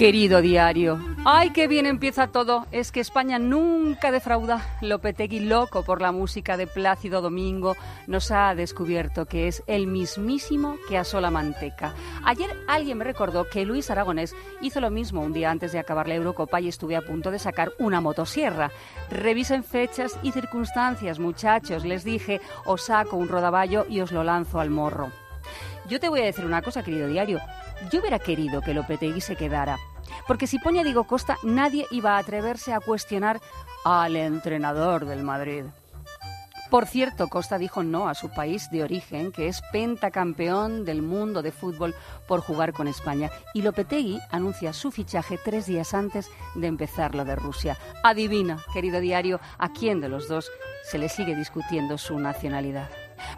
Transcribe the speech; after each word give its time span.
Querido 0.00 0.40
diario, 0.40 0.98
ay, 1.26 1.50
qué 1.50 1.68
bien 1.68 1.84
empieza 1.84 2.28
todo. 2.28 2.66
Es 2.72 2.90
que 2.90 3.00
España 3.00 3.38
nunca 3.38 4.10
defrauda. 4.10 4.78
Lopetegui, 4.80 5.40
loco 5.40 5.84
por 5.84 6.00
la 6.00 6.10
música 6.10 6.56
de 6.56 6.66
Plácido 6.66 7.20
Domingo, 7.20 7.76
nos 8.06 8.30
ha 8.30 8.54
descubierto 8.54 9.26
que 9.26 9.46
es 9.46 9.62
el 9.66 9.86
mismísimo 9.86 10.78
que 10.88 10.96
asó 10.96 11.20
la 11.20 11.30
manteca. 11.30 11.92
Ayer 12.24 12.48
alguien 12.66 12.96
me 12.96 13.04
recordó 13.04 13.46
que 13.50 13.66
Luis 13.66 13.90
Aragonés 13.90 14.34
hizo 14.62 14.80
lo 14.80 14.90
mismo 14.90 15.20
un 15.20 15.34
día 15.34 15.50
antes 15.50 15.72
de 15.72 15.78
acabar 15.78 16.08
la 16.08 16.14
Eurocopa 16.14 16.62
y 16.62 16.68
estuve 16.68 16.96
a 16.96 17.02
punto 17.02 17.30
de 17.30 17.38
sacar 17.38 17.70
una 17.78 18.00
motosierra. 18.00 18.70
Revisen 19.10 19.62
fechas 19.62 20.18
y 20.22 20.32
circunstancias, 20.32 21.18
muchachos. 21.18 21.84
Les 21.84 22.04
dije, 22.04 22.40
os 22.64 22.86
saco 22.86 23.18
un 23.18 23.28
rodaballo 23.28 23.84
y 23.86 24.00
os 24.00 24.12
lo 24.12 24.24
lanzo 24.24 24.60
al 24.60 24.70
morro. 24.70 25.10
Yo 25.90 25.98
te 25.98 26.08
voy 26.08 26.20
a 26.20 26.24
decir 26.24 26.46
una 26.46 26.62
cosa, 26.62 26.84
querido 26.84 27.08
diario. 27.08 27.40
Yo 27.90 28.00
hubiera 28.00 28.18
querido 28.18 28.60
que 28.60 28.74
Lopetegui 28.74 29.20
se 29.20 29.36
quedara, 29.36 29.78
porque 30.26 30.46
si 30.46 30.58
pone 30.58 30.80
a 30.80 30.84
Diego 30.84 31.04
Costa, 31.04 31.38
nadie 31.42 31.86
iba 31.90 32.16
a 32.16 32.18
atreverse 32.18 32.72
a 32.72 32.80
cuestionar 32.80 33.40
al 33.84 34.16
entrenador 34.16 35.06
del 35.06 35.22
Madrid. 35.22 35.64
Por 36.70 36.86
cierto, 36.86 37.26
Costa 37.26 37.58
dijo 37.58 37.82
no 37.82 38.08
a 38.08 38.14
su 38.14 38.30
país 38.30 38.70
de 38.70 38.84
origen, 38.84 39.32
que 39.32 39.48
es 39.48 39.60
pentacampeón 39.72 40.84
del 40.84 41.02
mundo 41.02 41.42
de 41.42 41.50
fútbol 41.50 41.96
por 42.28 42.40
jugar 42.40 42.72
con 42.72 42.86
España. 42.86 43.28
Y 43.54 43.62
Lopetegui 43.62 44.20
anuncia 44.30 44.72
su 44.72 44.92
fichaje 44.92 45.36
tres 45.36 45.66
días 45.66 45.94
antes 45.94 46.30
de 46.54 46.68
empezar 46.68 47.16
lo 47.16 47.24
de 47.24 47.34
Rusia. 47.34 47.76
Adivina, 48.04 48.64
querido 48.72 49.00
diario, 49.00 49.40
a 49.58 49.72
quién 49.72 50.00
de 50.00 50.08
los 50.08 50.28
dos 50.28 50.48
se 50.84 50.98
le 50.98 51.08
sigue 51.08 51.34
discutiendo 51.34 51.98
su 51.98 52.20
nacionalidad. 52.20 52.88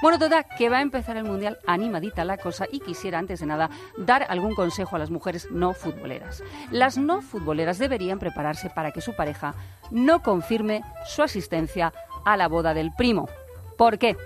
Bueno, 0.00 0.18
toda, 0.18 0.42
que 0.44 0.68
va 0.68 0.78
a 0.78 0.82
empezar 0.82 1.16
el 1.16 1.24
Mundial 1.24 1.58
animadita 1.66 2.24
la 2.24 2.38
cosa 2.38 2.66
y 2.70 2.80
quisiera 2.80 3.18
antes 3.18 3.40
de 3.40 3.46
nada 3.46 3.70
dar 3.96 4.26
algún 4.28 4.54
consejo 4.54 4.96
a 4.96 4.98
las 4.98 5.10
mujeres 5.10 5.48
no 5.50 5.74
futboleras. 5.74 6.42
Las 6.70 6.98
no 6.98 7.22
futboleras 7.22 7.78
deberían 7.78 8.18
prepararse 8.18 8.70
para 8.70 8.92
que 8.92 9.00
su 9.00 9.14
pareja 9.14 9.54
no 9.90 10.22
confirme 10.22 10.82
su 11.06 11.22
asistencia 11.22 11.92
a 12.24 12.36
la 12.36 12.48
boda 12.48 12.74
del 12.74 12.92
primo. 12.92 13.28
¿Por 13.76 13.98
qué? 13.98 14.16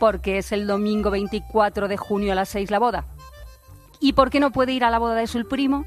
Porque 0.00 0.38
es 0.38 0.52
el 0.52 0.66
domingo 0.66 1.10
24 1.10 1.88
de 1.88 1.96
junio 1.96 2.32
a 2.32 2.36
las 2.36 2.48
6 2.50 2.70
la 2.70 2.78
boda. 2.78 3.06
¿Y 4.00 4.12
por 4.12 4.30
qué 4.30 4.40
no 4.40 4.52
puede 4.52 4.72
ir 4.72 4.84
a 4.84 4.90
la 4.90 4.98
boda 4.98 5.14
de 5.14 5.26
su 5.26 5.46
primo? 5.48 5.86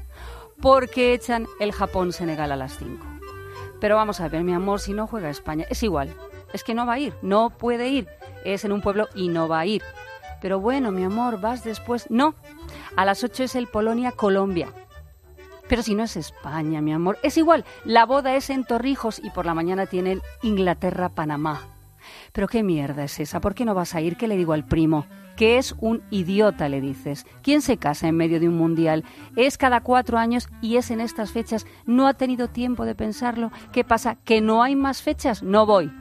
Porque 0.60 1.14
echan 1.14 1.46
el 1.60 1.72
Japón-Senegal 1.72 2.52
a 2.52 2.56
las 2.56 2.76
5. 2.76 3.06
Pero 3.80 3.96
vamos 3.96 4.20
a 4.20 4.28
ver, 4.28 4.44
mi 4.44 4.52
amor, 4.52 4.80
si 4.80 4.92
no 4.92 5.06
juega 5.06 5.30
España, 5.30 5.64
es 5.68 5.82
igual. 5.82 6.14
Es 6.52 6.64
que 6.64 6.74
no 6.74 6.86
va 6.86 6.94
a 6.94 6.98
ir, 6.98 7.14
no 7.22 7.50
puede 7.50 7.88
ir 7.88 8.08
es 8.44 8.64
en 8.64 8.72
un 8.72 8.80
pueblo 8.80 9.08
y 9.14 9.28
no 9.28 9.48
va 9.48 9.60
a 9.60 9.66
ir. 9.66 9.82
Pero 10.40 10.60
bueno, 10.60 10.90
mi 10.90 11.04
amor, 11.04 11.40
vas 11.40 11.64
después. 11.64 12.10
No, 12.10 12.34
a 12.96 13.04
las 13.04 13.22
8 13.22 13.44
es 13.44 13.54
el 13.54 13.68
Polonia-Colombia. 13.68 14.68
Pero 15.68 15.82
si 15.82 15.94
no 15.94 16.02
es 16.02 16.16
España, 16.16 16.80
mi 16.80 16.92
amor, 16.92 17.18
es 17.22 17.36
igual. 17.36 17.64
La 17.84 18.04
boda 18.04 18.34
es 18.34 18.50
en 18.50 18.64
Torrijos 18.64 19.20
y 19.22 19.30
por 19.30 19.46
la 19.46 19.54
mañana 19.54 19.86
tienen 19.86 20.20
Inglaterra-Panamá. 20.42 21.68
Pero 22.32 22.48
qué 22.48 22.62
mierda 22.64 23.04
es 23.04 23.20
esa, 23.20 23.40
¿por 23.40 23.54
qué 23.54 23.64
no 23.64 23.74
vas 23.74 23.94
a 23.94 24.00
ir? 24.00 24.16
¿Qué 24.16 24.26
le 24.26 24.36
digo 24.36 24.52
al 24.52 24.66
primo? 24.66 25.06
Que 25.36 25.56
es 25.56 25.74
un 25.78 26.02
idiota, 26.10 26.68
le 26.68 26.80
dices. 26.80 27.24
¿Quién 27.42 27.62
se 27.62 27.76
casa 27.76 28.08
en 28.08 28.16
medio 28.16 28.40
de 28.40 28.48
un 28.48 28.56
mundial? 28.56 29.04
Es 29.36 29.56
cada 29.56 29.80
cuatro 29.80 30.18
años 30.18 30.48
y 30.60 30.76
es 30.76 30.90
en 30.90 31.00
estas 31.00 31.30
fechas. 31.30 31.64
¿No 31.86 32.08
ha 32.08 32.14
tenido 32.14 32.48
tiempo 32.48 32.84
de 32.84 32.96
pensarlo? 32.96 33.52
¿Qué 33.72 33.84
pasa? 33.84 34.16
¿Que 34.24 34.40
no 34.40 34.62
hay 34.62 34.74
más 34.74 35.00
fechas? 35.00 35.42
No 35.42 35.64
voy. 35.64 35.92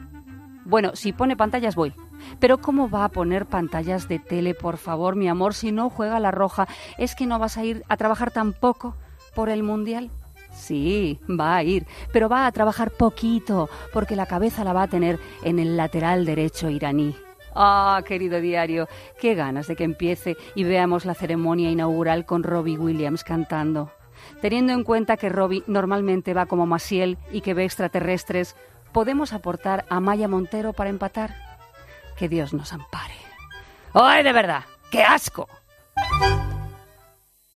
Bueno, 0.65 0.91
si 0.95 1.13
pone 1.13 1.35
pantallas 1.35 1.75
voy. 1.75 1.93
Pero 2.39 2.59
¿cómo 2.59 2.89
va 2.89 3.05
a 3.05 3.09
poner 3.09 3.45
pantallas 3.45 4.07
de 4.07 4.19
tele, 4.19 4.53
por 4.53 4.77
favor, 4.77 5.15
mi 5.15 5.27
amor, 5.27 5.53
si 5.53 5.71
no 5.71 5.89
juega 5.89 6.19
la 6.19 6.31
roja? 6.31 6.67
¿Es 6.97 7.15
que 7.15 7.25
no 7.25 7.39
vas 7.39 7.57
a 7.57 7.63
ir 7.63 7.83
a 7.89 7.97
trabajar 7.97 8.31
tampoco 8.31 8.95
por 9.33 9.49
el 9.49 9.63
Mundial? 9.63 10.11
Sí, 10.53 11.19
va 11.27 11.55
a 11.55 11.63
ir, 11.63 11.87
pero 12.11 12.29
va 12.29 12.45
a 12.45 12.51
trabajar 12.51 12.91
poquito, 12.91 13.69
porque 13.93 14.15
la 14.15 14.25
cabeza 14.25 14.63
la 14.63 14.73
va 14.73 14.83
a 14.83 14.87
tener 14.87 15.19
en 15.43 15.59
el 15.59 15.77
lateral 15.77 16.25
derecho 16.25 16.69
iraní. 16.69 17.15
Ah, 17.55 18.01
querido 18.05 18.39
diario, 18.39 18.87
qué 19.19 19.35
ganas 19.35 19.67
de 19.67 19.75
que 19.75 19.83
empiece 19.83 20.37
y 20.55 20.63
veamos 20.63 21.05
la 21.05 21.13
ceremonia 21.13 21.69
inaugural 21.69 22.25
con 22.25 22.43
Robbie 22.43 22.77
Williams 22.77 23.23
cantando. 23.23 23.91
Teniendo 24.41 24.73
en 24.73 24.83
cuenta 24.83 25.17
que 25.17 25.29
Robbie 25.29 25.63
normalmente 25.67 26.33
va 26.33 26.45
como 26.45 26.65
Masiel 26.65 27.17
y 27.31 27.41
que 27.41 27.53
ve 27.53 27.65
extraterrestres, 27.65 28.55
¿podemos 28.91 29.33
aportar 29.33 29.85
a 29.89 29.99
Maya 29.99 30.27
Montero 30.27 30.73
para 30.73 30.89
empatar? 30.89 31.35
Que 32.15 32.29
Dios 32.29 32.53
nos 32.53 32.73
ampare. 32.73 33.15
¡Ay, 33.93 34.23
de 34.23 34.33
verdad! 34.33 34.63
¡Qué 34.91 35.03
asco! 35.03 35.47